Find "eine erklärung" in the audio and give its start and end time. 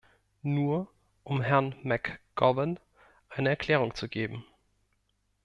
3.29-3.93